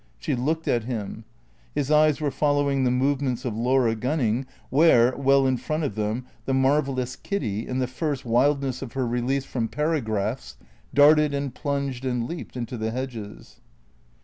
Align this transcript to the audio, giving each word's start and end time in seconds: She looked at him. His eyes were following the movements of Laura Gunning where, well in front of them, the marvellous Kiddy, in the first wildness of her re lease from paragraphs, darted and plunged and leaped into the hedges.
She 0.17 0.33
looked 0.33 0.67
at 0.67 0.85
him. 0.85 1.25
His 1.75 1.91
eyes 1.91 2.19
were 2.19 2.31
following 2.31 2.85
the 2.85 2.89
movements 2.89 3.45
of 3.45 3.55
Laura 3.55 3.93
Gunning 3.93 4.47
where, 4.71 5.15
well 5.15 5.45
in 5.45 5.57
front 5.57 5.83
of 5.83 5.93
them, 5.93 6.25
the 6.45 6.55
marvellous 6.55 7.15
Kiddy, 7.15 7.67
in 7.67 7.77
the 7.77 7.85
first 7.85 8.25
wildness 8.25 8.81
of 8.81 8.93
her 8.93 9.05
re 9.05 9.21
lease 9.21 9.45
from 9.45 9.67
paragraphs, 9.67 10.57
darted 10.91 11.35
and 11.35 11.53
plunged 11.53 12.03
and 12.03 12.27
leaped 12.27 12.57
into 12.57 12.77
the 12.77 12.89
hedges. 12.89 13.61